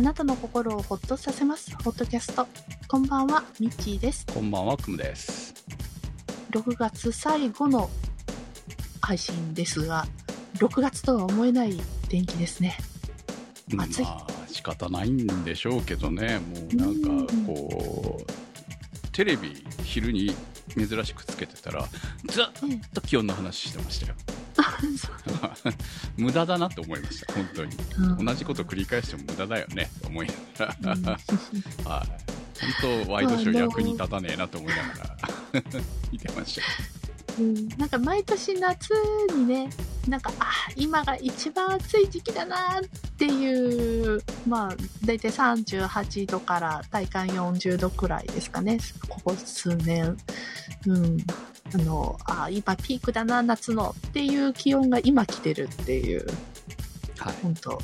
[0.00, 1.76] あなたの心をほっとさせます。
[1.84, 2.46] ホットキャスト。
[2.88, 4.24] こんばんは、ミッチーです。
[4.32, 5.52] こんばんは、くむです。
[6.52, 7.90] 6月最後の
[9.02, 10.06] 配信ですが、
[10.54, 11.78] 6月とは思えない
[12.08, 12.78] 天気ですね。
[13.74, 20.34] ま暑いあ、仕方ないんでしょうけどね、もうなんかこう、テレビ昼に
[20.78, 21.86] 珍しくつけてたら、
[22.24, 24.14] ずっええと気温の話してましたよ。
[24.28, 24.29] う
[26.16, 27.76] 無駄だなと思いました、本当に。
[27.98, 30.26] うん同じこと繰り返しても無駄だよね、と思い
[30.58, 30.94] ながら。
[30.94, 31.04] うん
[31.86, 32.30] はい。
[32.82, 35.16] 本当、ワイドショー役に立たねえなと思いながら
[36.12, 36.62] 見てました。
[37.38, 38.90] うんなんか毎年夏
[39.34, 39.70] にね、
[40.08, 42.82] なんか、あ、今が一番暑い時期だなっ
[43.16, 48.78] ていう、まあ、だいたい38度から体感40度くらいですかね、
[49.08, 50.16] ここ数年。
[50.86, 51.18] うん。
[51.74, 56.26] あの、あ、今ピークだな、夏のっていう気温が今来てるっていう、
[57.18, 57.34] はい。
[57.42, 57.78] 本当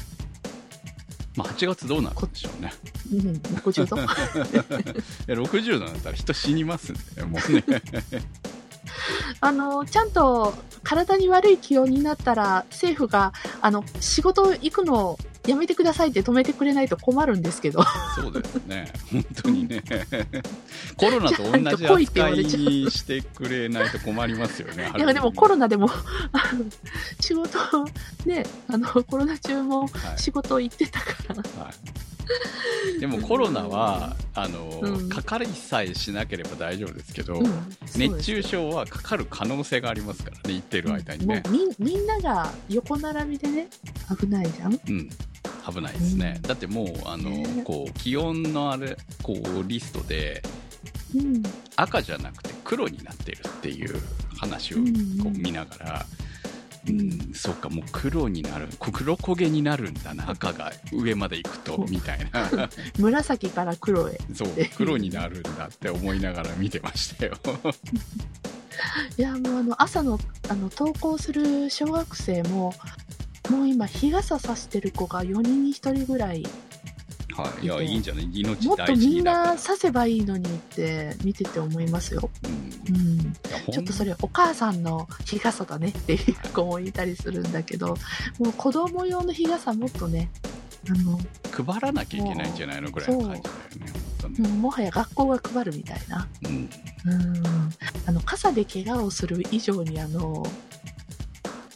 [1.37, 2.73] まあ、8月どうなるんでしょうね。
[3.13, 3.19] うん、
[3.59, 4.07] 50度 いや
[5.37, 7.65] 60度だったら人死にますんで、もうね。
[9.41, 17.83] あの、ちゃんと体に悪い気温になったら、政府が、あの、仕事行くのをやめてくださいって止めてくれないと困るんんですけど。
[18.15, 18.93] そうですね。
[19.13, 19.83] 本当にね。
[20.97, 24.91] コロナと同じ扱いにしてくれないと困りますよね。
[24.97, 25.89] いや、でもコロナでも、
[26.33, 26.65] あの
[27.21, 27.59] 仕事、
[28.25, 31.35] ね、あの、コロナ中もはい仕事行ってたから。
[31.37, 31.75] はい、
[33.01, 41.43] でもコロナは、あの、うんかかりさえしなければ大丈夫ですけど、うん熱中症はかかる可能性がありますからね、言ってる間にね。
[41.51, 43.69] みみんなが横並びでね、
[44.19, 44.75] 危ないじゃん。
[44.75, 45.11] うん。
[45.69, 46.35] 危ないですね。
[46.37, 50.43] うんだってもう、あの、ねこう、気温のあれ、こう、リストで、
[51.15, 51.43] うん。
[51.77, 54.01] 赤じゃなくて黒になってるっていう
[54.37, 54.83] 話をこ
[55.35, 56.26] う見ながら、ううん
[56.93, 62.69] ん、そうか、もう黒になる、こ黒焦げになるんだな、赤が上まで行くと、みたいな。
[62.99, 64.19] 紫から黒へ。
[64.35, 67.37] そう、黒になるんだって思いながら見てましたよ。
[69.17, 72.75] いや、もうあの、朝の、あの、登校する小学生も、
[73.51, 76.45] もう今、日傘さしてる子が4人に1人ぐらい、
[77.37, 77.65] はい。
[77.65, 78.31] いや、いいんじゃない？
[78.33, 82.31] 命もっとみんなさせばいいのにって見てて思いますよ。
[82.89, 83.33] うんうん。
[83.73, 87.89] ちょっとそれお母さんの日傘だねっていう子もいたりするんだけど、
[88.39, 90.31] もう子供用の日傘もっとね、
[90.89, 91.19] あの、
[91.65, 92.91] 配らなきゃいけないんじゃないの？
[92.91, 94.49] ぐらいの感じだよね。
[94.49, 96.27] もはや学校が配るみたいな。
[96.45, 96.69] うん。
[97.05, 97.43] うん。
[98.07, 100.45] あの、傘で怪我をする以上にあの、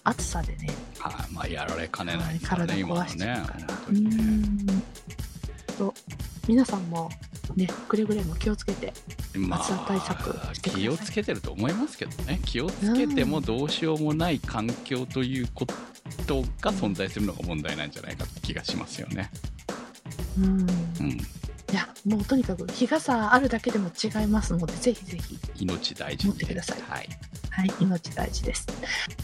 [0.02, 0.68] 暑さでね。
[0.98, 3.46] はい、まあ、やられかねないからね、はい今の体壊しちゃねね。
[3.90, 4.82] うん
[5.80, 5.94] と、
[6.46, 7.10] 皆さんも
[7.56, 8.92] ね、くれぐれも気をつけて。
[9.34, 10.22] ま暑さ対策
[10.54, 15.66] してください気をつけてると思いますけどね気をつけてもどうしようもない環境というこ
[16.26, 19.30] とが存在するのが問題なんじゃないかって気がしますよね。
[20.38, 20.60] うん。
[21.00, 21.18] うん、い
[21.72, 27.08] や、もうとにかく日傘あるだけでも違いますので、ぜひぜひ命大事に持ってくださいはい、
[27.50, 28.66] はい、命大事です。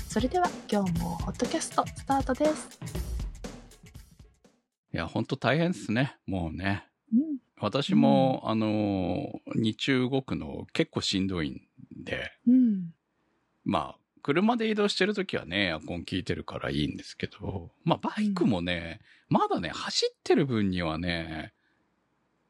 [0.08, 3.05] それでは今日もホットキャストスタートです。
[4.96, 6.16] いや本当大変ですね。
[6.26, 6.86] もうね。
[7.12, 7.20] うん、
[7.60, 11.60] 私も、あのー日中動くの結構しんどいん
[12.02, 12.32] で。
[12.48, 12.94] うん、
[13.66, 21.52] まあ車で移動してるときはねエアコン効いてるからいいんですけどまあバイクもね、まだね走ってる分にはね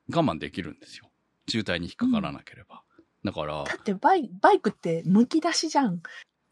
[0.09, 1.11] 我慢できるんですよ。
[1.49, 2.85] 渋滞に引っかからなければ、
[3.25, 6.01] だからだってバイバイクってむき出しじゃん。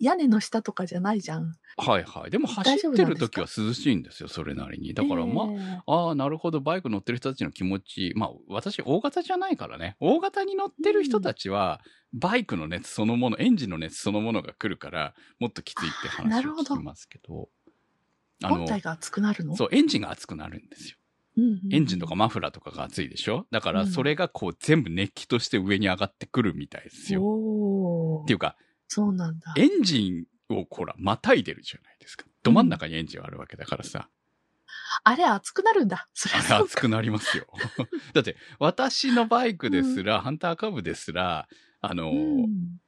[0.05, 1.57] 屋根の下とかじゃないじゃん。
[1.77, 2.31] はいはい。
[2.31, 4.95] でも走ってる時は涼しいんですよ、それなりに。
[4.95, 9.97] だからまえあ、ああ、なるほど、バイク乗ってる人たちの気持ち、まあ、私、大型じゃないからね。
[9.99, 11.81] 大型に乗ってる人たちは、
[12.13, 17.49] バイクの熱そのもの、エンジンの熱そのものが来るから、もっときついって話を聞きますけど。
[18.43, 19.57] ーあの、本体が熱くなるの？
[19.57, 20.97] そう、エンジンが熱くなるんですよ。
[21.37, 23.47] うんうんエンジンとかマフラーとかが熱いでしょ？
[23.51, 27.23] だから、うんそれがこう、全部熱気として上に上がってくるみたいですよ。
[27.25, 28.57] おーっていうか、
[28.89, 29.55] そうなんだ。
[29.57, 32.27] エンジンをほら、またいでるじゃないですか。
[32.43, 34.09] ど真ん中にエンジンがあるわけだからさ。
[35.03, 36.09] あれ熱くなるんだ。
[36.15, 36.59] それあ。
[36.59, 37.47] れ熱くなりますよ。
[38.13, 41.49] だって、私のバイクですら、ハンターカブですら、
[41.81, 42.81] あの、うん。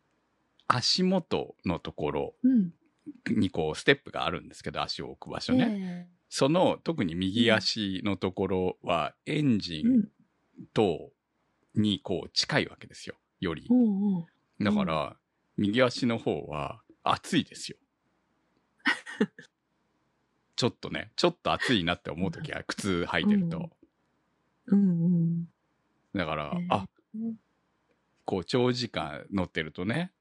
[0.69, 2.73] 足元のところうん。
[3.29, 6.09] にこう、ステップがあるんですけど、足を置く場所ね。
[6.11, 10.09] えその、特に右足のところは、エンジン。
[10.73, 11.13] と、
[11.75, 13.17] にこう、近いわけですよ。
[13.41, 13.67] より。
[13.71, 14.27] おうおう
[14.65, 15.17] だから、
[15.57, 17.79] 右足の方は、熱いですよ。
[20.57, 23.71] ちょっとね、ちょっと暑いなって思うときは、靴履いてると。
[24.67, 25.49] うんうん。
[26.15, 26.89] だから、えーあ、
[28.25, 30.13] こう長時間乗ってるとね、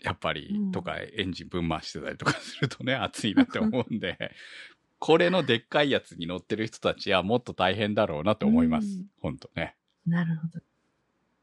[0.00, 4.32] やっぱりうんとかエンジンぶん回してたりとかするとね、暑いなって思うんで、
[5.00, 9.06] これのでっかいやつに乗ってる人たちはもっと大変だろうなと思いますうん。
[9.20, 9.76] ほんとね。
[10.06, 10.60] なるほど。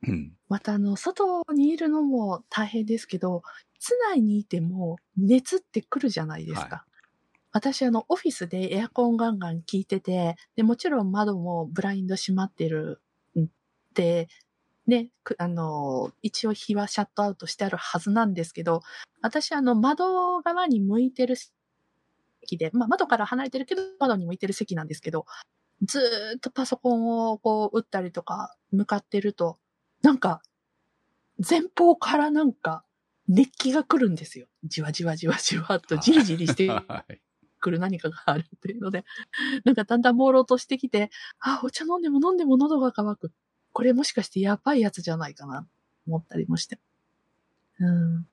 [0.08, 0.32] うん。
[0.50, 3.44] またあの、外にいるのも大変ですけど、
[3.80, 6.76] 室内にいても熱って来るじゃないですか。
[6.76, 6.86] は
[7.52, 13.02] 私あの、オフィスでエアコンガンガン効いてて、で、もちろん窓もブラインド閉まってる
[13.38, 13.48] ん
[13.94, 14.28] で、
[14.88, 18.82] ね、くあの、一応日はシャットアウトしてあるはずなんですけど、
[19.22, 21.36] 私あの、窓側に向いてる
[22.42, 25.26] 席で、まあ窓から離れてるけど、窓に向いてる席なんですけど、
[25.82, 29.58] ずーっとパソコンをこう打ったりとか向かってると、
[30.06, 30.44] なんか、
[31.38, 32.86] 前方からなんか、
[33.28, 34.46] 熱気が来るんですよ。
[34.64, 37.20] じわじわじわじわっとじりじりしてはい。
[37.60, 39.04] くる何かがあるっていうので、
[39.66, 41.10] なんかだんだん朦朧としてきて、
[41.40, 43.34] あ、お茶飲んでも飲んでも喉が渇く。
[43.74, 45.68] これもしかしてやばいやつじゃないかな、
[46.06, 46.80] 思ったりもして。
[47.80, 48.28] うん。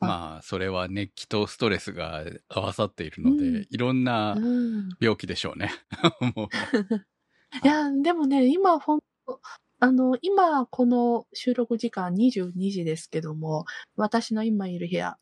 [0.00, 4.88] まあ、それは熱気とストレスが合わさっているので、うんいろんなうん。
[4.98, 5.70] 病気でしょうね。
[6.34, 6.48] もう
[7.64, 9.40] いや、でもね、今ほんと、
[9.84, 13.64] あの、今この収録時間22時ですけども、
[13.96, 15.18] 私の今いる部屋、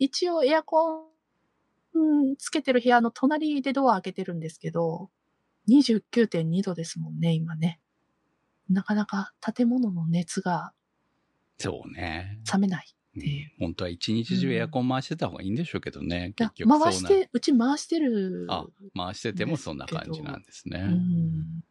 [0.00, 1.04] 一応エアコン、
[1.94, 5.10] うん、つけてる部屋の隣でドア開けてるんですけど、
[5.68, 7.78] 29.2度ですもんね、今ね。
[8.68, 10.72] なかなか建物の熱が
[11.58, 12.40] そうね。
[12.52, 12.86] 冷めない。
[13.14, 16.34] うんていう本当は一日中エアコン回してた方がいいんでしょうけどね。
[16.38, 18.46] いや結局回して、うち回してる。
[18.48, 18.66] あ、
[18.96, 20.80] 回しててもそんな感じなんですね。
[20.80, 21.62] うん。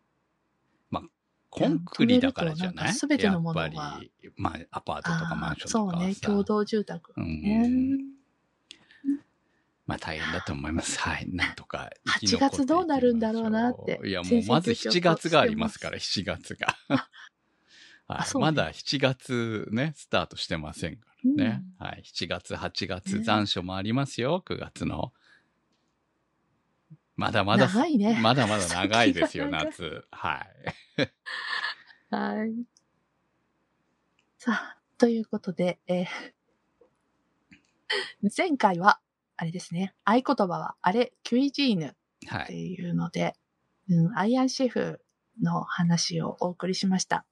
[1.50, 2.94] コンクリだからじゃない？
[2.94, 7.14] 全てのものがやっぱり、まあ、アパートとかマンションとそうね、共同住宅。
[7.18, 7.98] うねん。
[9.88, 11.00] まあ大変だと思います。
[11.00, 11.28] はい。
[11.32, 12.48] なんとか生き残っていきましょ。
[12.48, 16.78] 8月どうなるんだろうなっていや、もうまず7月がありますから、ち7月が。
[18.08, 21.64] はい、まだ7月ね、スタートしてませんからね。
[21.80, 22.04] はい。
[22.06, 25.12] 7月、8月、ね残暑もありますよ、9月の。
[27.20, 30.06] まだまだ、長いねまだまだ長いですよ、 夏。
[30.10, 30.48] は
[30.98, 32.16] い。
[32.16, 32.54] はい。
[34.38, 36.06] さあ、ということで、えー
[38.38, 39.02] 前回は、
[39.36, 41.90] あれですね、合言葉は、あれ、キュイジーヌっ
[42.22, 42.54] てはい。
[42.76, 43.36] いうので、
[43.90, 45.02] うん、アイアンシェフ
[45.42, 47.26] の話をお送りしました。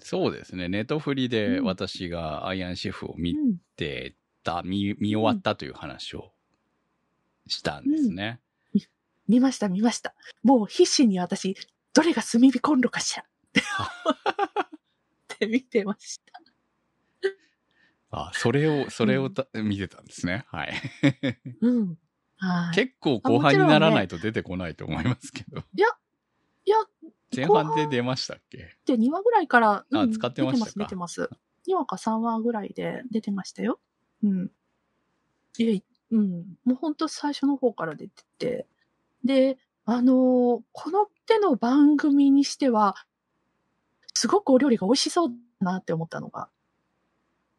[0.00, 0.68] そうですね。
[0.68, 3.58] ネトフリでうん私がアイアンシェフを見うん。
[3.76, 6.32] てた、見、見終わったという話を
[7.46, 8.40] したんですね。
[9.28, 10.14] 見ました、見ました。
[10.42, 11.56] もう必死に私、
[11.94, 13.26] どれが炭火コンロかしら っ
[15.28, 16.40] て見てました。
[18.10, 20.44] あ、それを、それをた、見てたんですね。
[20.48, 20.72] はい。
[21.60, 21.98] うん。
[22.36, 22.74] はい。
[22.74, 25.60] 結構後半にならないと出てこないと思いますけど。
[25.60, 25.86] いや、
[27.34, 28.76] 前半で出ましたっけ？
[28.86, 31.40] で、2話ぐらいから、あ使ってましたか出てます、出てます。
[31.68, 33.80] 2話か3話ぐらいで出てましたよ。
[34.22, 34.50] うん。
[35.58, 35.80] いや、
[36.10, 36.30] うん。
[36.64, 38.66] もうほんと最初の方から出てて。
[39.24, 42.96] で、あのーこの手の番組にしては、
[44.14, 45.28] すごくお料理が美味しそう
[45.60, 46.48] だなって思ったのが。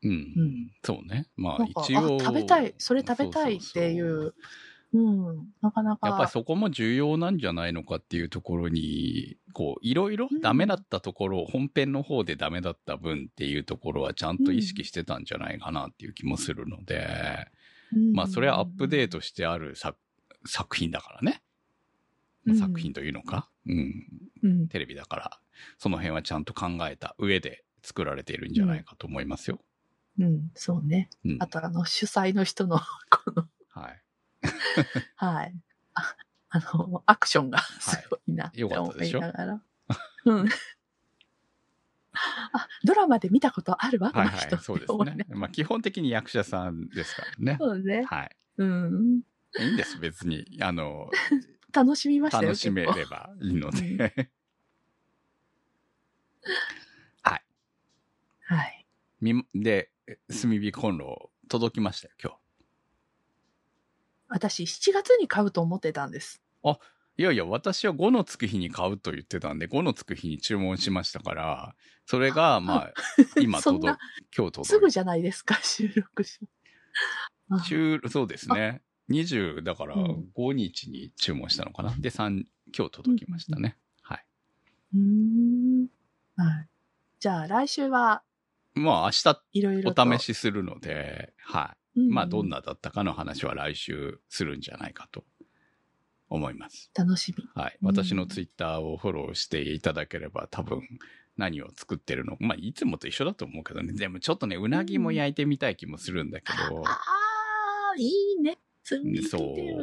[0.03, 0.11] うん。
[0.11, 1.27] うんそうね。
[1.35, 2.19] まあ一応。
[2.19, 4.35] 食べたい、それ食べたいっていそう
[4.91, 6.07] そうう、うん、なかなか。
[6.07, 17.07] やっぱりそこも重要なんじゃないのかっていうところに、こう、いろいろダメだったところ、本編の方でダメだった分っていうところはちゃんと意識してたんじゃないかなっていう気もするので、
[17.95, 19.99] うんまあそれはアップデートしてある作
[20.45, 21.42] 作品だからね。
[22.45, 24.07] うん作品というのか、うん、
[24.43, 24.67] うん。
[24.67, 25.39] テレビだから、
[25.77, 29.59] その辺はちゃんと考えた上で作られているんじゃないかと思いますよ。
[30.19, 31.09] うん、そうね。
[31.25, 31.37] うん。
[31.39, 32.79] あとあの、主催の人の、
[33.09, 34.01] この、はい。
[35.15, 35.55] はい。
[35.93, 36.15] あ
[36.49, 39.61] あの、アクションがすごいなって思いながら。
[40.25, 40.49] うん。
[42.11, 44.55] あ、ドラマで見たことあるわ、こはいはの人。
[44.55, 45.25] い、そうですね。
[45.29, 47.57] まあ基本的に役者さんですからね。
[47.59, 48.03] そうね。
[48.03, 48.35] はい。
[48.57, 49.21] うん。
[49.59, 50.45] いいんです、別に。
[50.61, 51.09] あの、
[51.73, 52.49] 楽しみましたよ。
[52.49, 54.29] 楽しめればいいのうで。
[57.21, 57.43] はい。
[58.45, 58.85] はい。
[59.21, 59.89] みで、
[60.29, 62.33] 炭火コンロ届きましたよ、今
[64.29, 66.41] 私、7月に買うと思ってたんです。
[66.61, 66.79] 日。
[67.15, 71.75] いやいや、私は5のつく日に買うと言ってたんで、5のつく日に注文しましたから、
[72.07, 72.93] それが、まあ、
[73.39, 73.99] 今届な、
[74.35, 76.39] 今日届いすぐじゃないですか、収録し。
[77.49, 78.81] あ週そうですね。
[79.13, 81.95] 20、だからうん5日に注文したのかな？
[81.99, 82.43] で、3、
[82.75, 83.77] 今日届きましたね。
[84.01, 84.25] はい。
[84.95, 85.87] うーん。
[86.35, 86.69] はい。
[87.19, 88.23] じゃあ、来週は、
[88.75, 90.03] まあ、明日いろいろと。
[90.03, 91.99] お試しするので、はい。
[92.01, 92.09] うん。
[92.09, 95.23] まあ、どんなだったかの話は来週するんじゃないかと
[96.29, 96.89] 思います。
[96.95, 97.45] 楽しみ。
[97.53, 97.77] はい。
[97.81, 100.81] うん私のツイッターをフォローしていただければ多分
[101.37, 103.93] 何を作ってるのまあ、いつもと一緒だと思うけどね。
[103.93, 108.57] でもちょっとね、うなぎも焼いてみたい気もするんだけど、ああ、いいね。
[108.83, 109.73] そで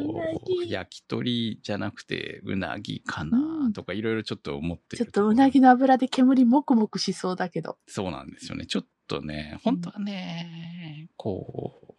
[0.61, 0.67] う。
[0.67, 7.79] 焼き鳥じゃなくて、うなぎかなうんとかいろいろちょっと思ってるちょっとうなぎの油で煙もくもくしそうだけど。
[7.87, 8.67] そうなんですよね。
[8.67, 11.95] ちょっとね、本当はね、こう、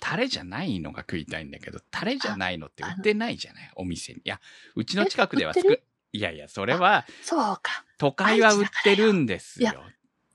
[0.00, 3.70] タレじゃないのが食いたいんだけど、タレじゃないのって売ってないじゃない？
[3.76, 4.20] お店に。
[4.24, 4.40] いや、
[4.76, 7.84] うちの近くでは作いやいや、それは、そうか。
[7.98, 9.72] 都会は売ってるんですよ。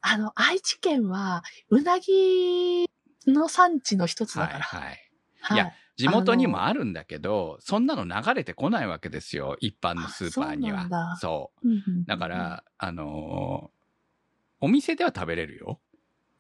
[0.02, 2.86] あの、愛知県は、うなぎ
[3.28, 4.66] の産地の一つはいだから。
[4.66, 4.82] はい。
[4.90, 5.09] はい
[5.56, 9.58] や地元にもあるんだけど、そんなの流れてこないわけですよ。
[9.60, 11.68] 一般のスーパーにはあそう。
[12.06, 13.80] だから、あのー
[14.62, 15.80] お店では食べれるよ。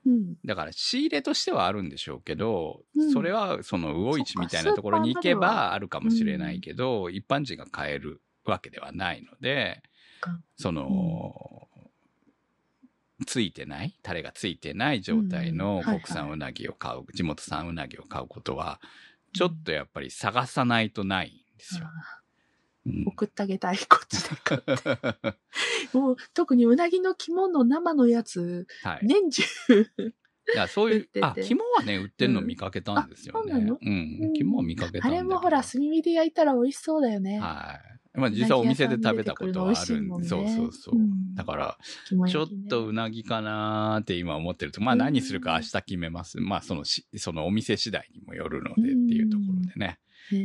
[0.05, 0.35] うん。
[0.43, 9.81] だから仕入れとしてはあるんでしょうけど、うんそれはその魚市みたいなところに行けばあるかもしれないけど、一般人が買えるわけではないので
[10.19, 11.68] か、その、
[13.25, 18.79] ついてない、タレがついてない状態うんのはいはい国産うなぎを買う、地元産うなぎを買うことは、
[19.33, 21.85] ちょっとやっぱり探さないとないんですよ。
[21.85, 21.91] あ
[22.85, 25.37] うん送ってあげたい、こっちで買って。
[25.93, 28.99] もう、特にうなぎの肝の生のやつ、はい。
[29.03, 29.43] 年中。
[30.53, 33.53] いや、そういうあ、肝はね、売ってんの見かけたんですよね。
[33.53, 34.33] うん。
[34.33, 35.07] 肝は見かけた。
[35.07, 37.39] あれもほら、炭火で焼いたら美味しそうだよね。
[37.39, 37.79] は
[38.15, 38.19] い。
[38.19, 40.95] まあ実際お店で食べたことはあるんで、そうそうそう。
[40.95, 41.77] うんだから、
[42.07, 46.39] 肝ちょっとうなぎかなーって今思ってると、まあうん何するか明日決めます。
[46.41, 49.99] まあそのし、そのお店次第にもよるのでっていうところでね。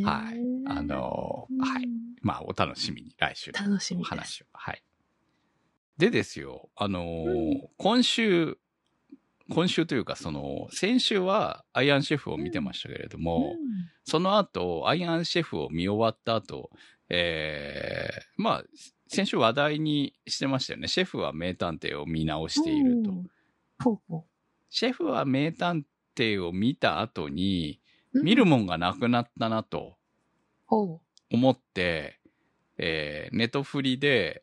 [0.04, 1.88] はいあのーはい。
[2.20, 4.10] まあお楽しみに来週の楽しみです。
[4.10, 4.46] 話を。
[4.52, 4.82] はい。
[5.98, 7.24] でですよ、あの
[7.76, 8.58] 今週、
[9.50, 16.70] 今週というかその、先週はアイアンシェフを見てましたけれども、うんその後、アイアンシェフを見終わった後、
[17.08, 18.64] えー、まあ、
[19.08, 20.88] 先週話題にしてましたよね。
[20.88, 23.10] シェフは名探偵を見直していると。
[23.10, 24.24] う
[24.68, 25.86] シェフは名探
[26.16, 27.80] 偵を見た後に、
[28.12, 28.22] う。
[28.22, 29.96] 見るもんがなくなったなと
[30.66, 32.20] ほ思って、
[32.78, 34.42] えー、ネトフリで、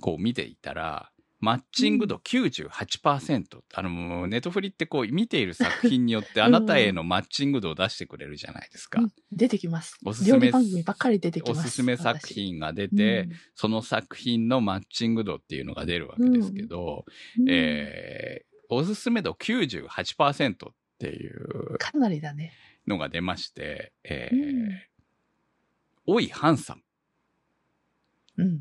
[0.00, 1.10] こう見ていたら、
[1.44, 3.60] マッチング度98%。
[3.74, 9.02] あの、ネトフリってこう見ている作品によってあなたへのマッチング度を出してくれるじゃないですか。
[9.02, 9.98] うん出てきます。
[10.06, 11.68] おすすめ番組ばっかり出てきおます。
[11.68, 17.04] すすめ作私品が出て、その作品のマッチング度っていうのが出るわけですけど、
[17.38, 22.54] うんえーおすすめ度98%っていうかなりだね。
[22.88, 24.80] のが出まして、えうーん
[26.06, 26.84] おいハンサムっ
[28.38, 28.58] うん。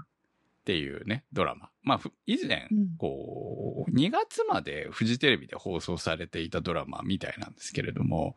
[0.65, 1.70] ていうね、ドラマ。
[1.84, 2.98] まあ、ふ以前う、ん。
[2.98, 8.36] こう、2月までフジテレビで放送されていたドラマみたいなんですけれども、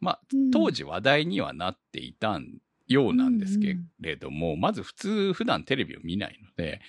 [0.00, 0.20] まあ、
[0.52, 2.40] 当時話題にはなっていた
[2.86, 6.80] ようなんですけれども、まず普通普段テレビを見ないので、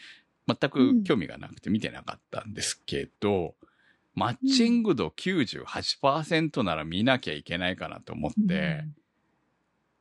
[0.48, 3.56] 全く興味がなくて見てなかったんですけど、
[4.16, 8.84] マッチング度98%なら見なきゃいけないかなと思って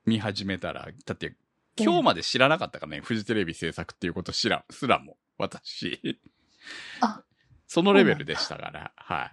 [0.07, 1.35] 見始めたら、だって
[1.85, 6.21] 今日まで知らなかったからね、フジテレビ制作っていうこと知らん、すらも、私。
[7.01, 7.23] あ
[7.67, 9.27] そのレベルでしたから、は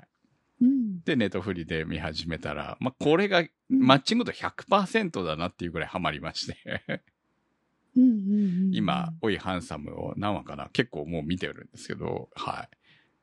[0.62, 0.66] い。
[0.66, 1.02] うん。
[1.04, 7.04] で、ネットフリで見始めたら、まあ、これがマッチング度100%だなっていうぐらいハマりまして、
[7.96, 8.72] うんうんうん。
[8.74, 12.70] 今、おいハンサムを何話かな結構もう見てるんですけど、はい。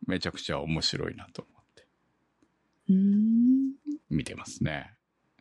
[0.07, 1.87] めちゃくちゃ面白いなと思って
[2.91, 3.73] うん。
[4.11, 4.95] 見てますね。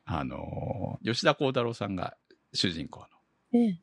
[0.05, 2.15] あのー吉田幸太郎さんが
[2.53, 3.05] 主人公
[3.53, 3.81] ええ。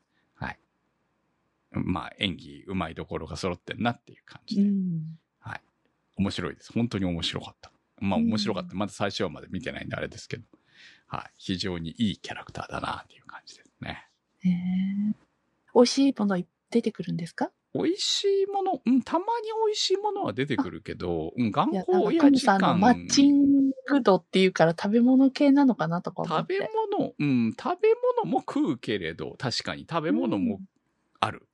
[1.72, 5.18] の、まあ、演技うまいところが揃ってんなっていう感うじで、ん。
[6.16, 6.72] 面白いです。
[6.72, 7.70] 本当に面白かった。
[8.00, 8.74] まあ、うん面白かった。
[8.74, 10.42] まだ最初話まで見てないんであれですけど、
[11.06, 11.30] はい。
[11.38, 14.08] 非常にいいキャラクターだなっていう感じですね。
[14.40, 14.52] へえ。
[15.74, 17.52] 美味しいもの出てくるんですか？
[17.82, 19.24] 美味しいもの、うん、たまに
[19.66, 22.60] 美味しいものは出てくるけど、うん、頑固なんか、トミ親父感。
[22.60, 26.58] さんのマッチング度っていうから食べ物系なのかなとか思っ食て。
[26.58, 26.68] べ
[26.98, 27.88] 物、うん、食べ
[28.24, 30.60] 物も食うけれど、確かに食べ物も
[31.20, 31.48] ある。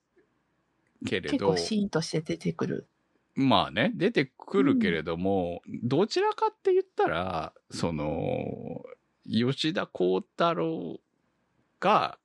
[1.06, 2.88] けれど結構、シーンとして出てくる。
[3.34, 8.82] まあね、出てくるけれども、どちらかって言ったら、その、
[9.26, 11.00] 吉田幸太郎
[11.80, 12.18] が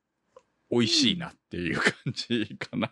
[0.71, 2.91] 美味しいなっていう感じかな。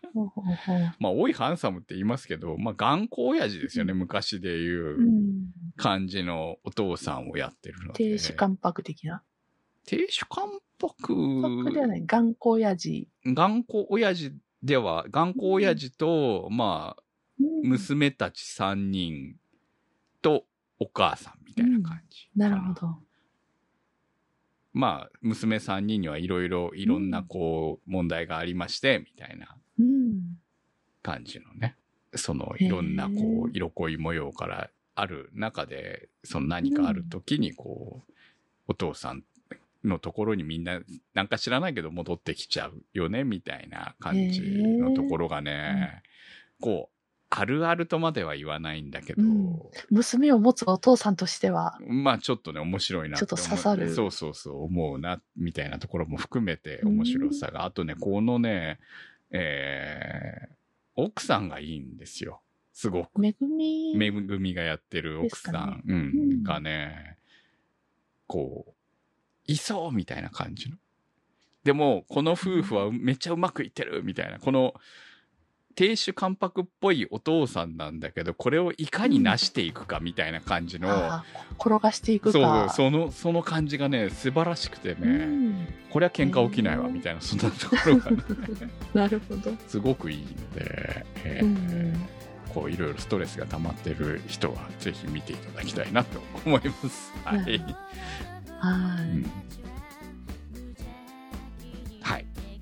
[0.99, 8.11] まあ、おいハンサムって言いますけど、まあ、頑固親父ですよね、昔でいううん感じのお父さんをやってるので。
[8.11, 9.23] 亭主関白的な。
[9.85, 10.95] 亭主関白？
[10.99, 12.05] 関白ではない。
[12.05, 13.09] 頑固親父。
[13.25, 17.07] 頑固親父では、頑固親父と、まあ、うん
[17.69, 19.35] 娘たち3人
[20.23, 20.45] と
[20.79, 22.29] お母さんみたいな感じ。
[22.35, 22.73] なるほ。
[22.73, 23.06] ど。
[24.77, 30.37] まあ、娘3人にはいろいろ、いろんなこう、問題がありまして、みたいなうん。
[31.01, 31.75] 感じのね。
[32.13, 38.13] その、いろんなこう、色恋模様からある中で、その何かある時にこう、
[38.67, 39.23] お父さん
[39.83, 40.79] のところにみんな、
[41.15, 46.03] なんか知らないけど戻ってきちゃうよね、みたいな感じのところがね、
[46.61, 46.96] こう、
[47.29, 49.59] あるあるとまでは言わないんだけど、うん。
[49.89, 53.93] 娘を持つお父さんとしては、まあちょっとね、面白いなちょっと刺さる。
[53.93, 57.65] そうそうそう、思うな、みたいなところも含めて面白さが。
[57.65, 58.79] あとね、このね、
[59.31, 60.53] えー、
[60.95, 62.41] 奥さんがいいんですよ。
[62.71, 63.19] すごく。
[63.19, 65.99] めぐみ、めぐみがやってる奥さん、ねうん、う
[66.35, 67.17] んがね、
[68.27, 68.73] こう、
[69.47, 70.77] いそうみたいな感じの。
[71.63, 74.73] でも、この夫婦はめっちゃうまくいってるみたいな、この、
[75.77, 82.69] 亭主関白っぽいお父さんなんだけど、これをいかになしていくかみたいな感じの、あー転がしていくそうか。
[82.69, 88.17] そのその感じがね素晴らしくてね、うんこれは喧嘩起きないわうんみたいなそんなところが、ね、
[88.95, 89.51] なるほど。
[89.67, 92.07] すごくいいので、えーうん
[92.53, 97.13] こういろいろストレスが溜まってる人はぜひ見ていただきたいなと思います。
[97.23, 97.45] はい、うん
[98.57, 99.09] はい。
[99.09, 99.31] うん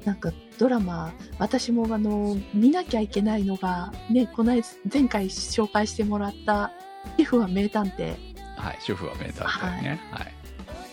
[0.06, 6.72] なんかドラマ、私もあの、見なきゃいけないのが、ね、この間、前回紹介してもらった、
[7.18, 8.16] 皮膚は名探偵。
[8.56, 10.00] はい、主婦は名探偵ね。
[10.12, 10.34] はい。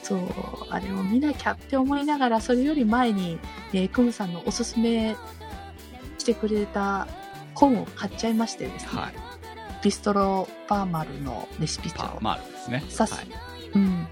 [0.02, 0.20] そう、
[0.70, 3.38] あれを見なきゃって思いながら、それより前に、
[3.72, 5.14] えークムさんのおすすめ
[6.18, 7.06] してくれた
[7.54, 9.00] 本を買っちゃいましてですね。
[9.00, 9.14] はい。
[9.84, 11.98] ビストロパーマルのレシピ帳。
[11.98, 12.84] パーマールですね。
[12.88, 13.26] さすはい
[13.74, 14.06] うん。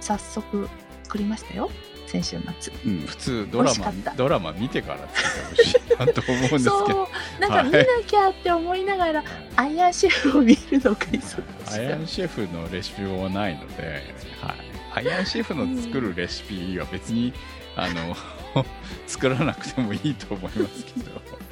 [0.00, 0.68] 早速
[1.04, 1.70] 作りましたよ。
[2.14, 2.72] 先週末。
[2.86, 6.86] うん、普通ドラマドラマ見てから作ってほしいなと思うんですけど。
[6.86, 9.24] そう、なんか見なきゃって思いながら、
[9.56, 14.02] アイアンシェフを見るのが忙しアイアンシェフのレシピはないので、
[14.40, 17.32] はい、アイアンシェフの作るレシピは別に、
[17.76, 18.16] あの
[19.08, 21.10] 作らなくてもいいと思いますけど、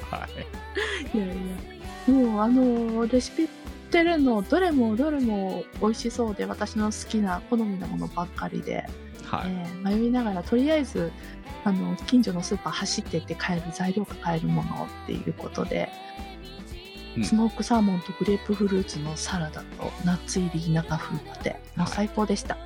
[0.09, 1.17] はい、た。
[1.17, 1.33] いやいや。
[2.13, 3.47] もうあの、レシピっ
[3.93, 8.85] てるの、どれもどれも美味しそうで、私の好きな好みのものばっかりで、
[9.37, 11.11] はい、えー迷いながら、とりあえず、
[11.63, 15.89] あの、近所のスーパー走ってって買える材料が買えるものっていうことで、
[17.17, 22.57] うんスモークサーモンとグレープフルーツのサラダとナッツ入り田舎風って、もう最高でした。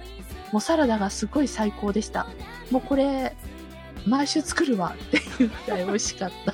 [0.53, 2.27] もうサラダがすごい最高でした。
[2.71, 3.35] もうこれ、
[4.05, 6.53] 毎週作るわっていうくらい美味しかった。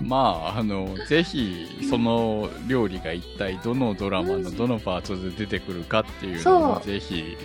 [0.00, 0.16] ま
[0.54, 7.36] あ、あの、ぜひ、その料理が一体どのドラマのどのパートで出てくるかっていうのをぜひ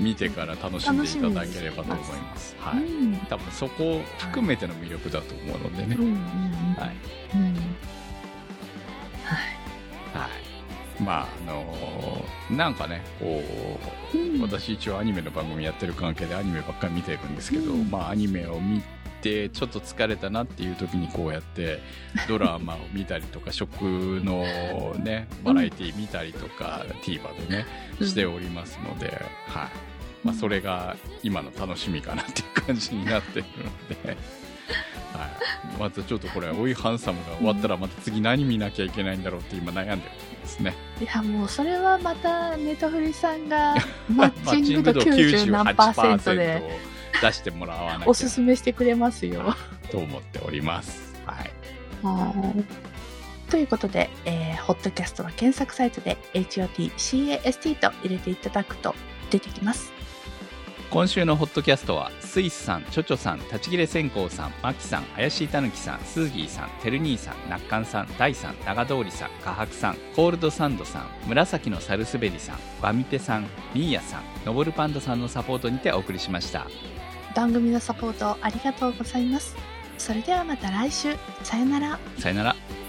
[0.00, 2.56] 見てから楽しんでいただければと思います。
[2.58, 2.82] はい。
[2.84, 3.16] うん。
[3.28, 6.04] 多分そこを含めての魅力だと思うのでねうん。
[6.04, 6.16] うんうん。
[6.74, 6.96] はい。
[7.34, 7.54] うん。
[10.12, 10.40] はい。
[11.02, 12.24] まあ、あの
[12.56, 13.42] なんかね、こ
[14.14, 18.82] う、うん私一応アニメの番組やってる関係でアニメばっかり見てるんですけど、うんまあアニメを見
[19.22, 21.80] てちょっと疲れたなっていう時にこうやって
[22.28, 23.82] ドラマを見たりとか食
[24.24, 24.44] の
[24.98, 27.66] ねバラエティ見たりとか、TVer でね
[28.02, 29.89] しておりますので、はい
[30.22, 33.46] まあ、それが今の楽しみかなっていう感じになってる
[33.96, 34.16] ので。
[35.12, 40.74] はい、またちょっとこれ「追いハンサム」が終わったらまた次何見なきゃいけないんだろうって今悩んでるんですね。
[41.00, 43.74] いや、もうそれはまたネタフリさんが
[44.08, 46.62] マッチング度マッチン90何パーセントで
[47.14, 49.54] 98%出してもらわなきゃ おすすめしてくれますよ。
[49.90, 51.14] と思っております。
[51.26, 51.50] はい。
[52.06, 53.50] はい。
[53.50, 58.94] ということで、えーホットキャストは検索サイトで HOTCAST と入れていただくと
[59.30, 59.99] 出てきます。
[60.90, 76.66] 今週のホットキャストは、スイスさん、チョチョさん、立ち切れ線香さん、マキさん、怪しいたぬきさん、スーギーさん、テルニーさん、ナッカンさん、ダイさん、長通りさん、カハクさん、コールドサンドさん、紫のサルスベリさん、ワミペさん、ミーヤさん、ノボルパンダさんのサポートにてお送りしました。
[77.36, 79.54] 番組のサポートありがとうございます。
[79.96, 81.14] それではまた来週。
[81.44, 82.00] さよなら。
[82.18, 82.79] さよなら。